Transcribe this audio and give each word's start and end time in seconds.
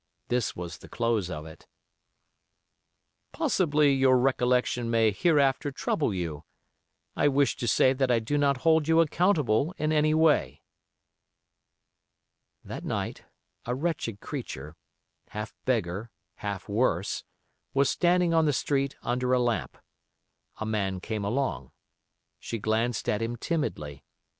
This 0.29 0.55
was 0.55 0.79
the 0.79 0.89
close 0.89 1.29
of 1.29 1.45
it: 1.45 1.67
"Possibly 3.33 3.93
your 3.93 4.17
recollection 4.17 4.89
may 4.89 5.11
hereafter 5.11 5.71
trouble 5.71 6.11
you. 6.11 6.43
I 7.15 7.27
wish 7.27 7.55
to 7.57 7.67
say 7.67 7.93
that 7.93 8.09
I 8.09 8.17
do 8.17 8.35
not 8.35 8.57
hold 8.65 8.87
you 8.87 8.99
accountable 8.99 9.75
in 9.77 9.91
any 9.91 10.15
way." 10.15 10.63
That 12.63 12.83
night 12.83 13.25
a 13.67 13.75
wretched 13.75 14.21
creature, 14.21 14.75
half 15.27 15.53
beggar, 15.65 16.09
half 16.37 16.67
worse, 16.67 17.23
was 17.75 17.87
standing 17.87 18.33
on 18.33 18.45
the 18.45 18.53
street 18.53 18.95
under 19.03 19.33
a 19.33 19.39
lamp. 19.39 19.77
A 20.57 20.65
man 20.65 20.99
came 20.99 21.23
along. 21.23 21.73
She 22.39 22.57
glanced 22.57 23.07
at 23.07 23.21
him 23.21 23.35
timidly. 23.35 24.03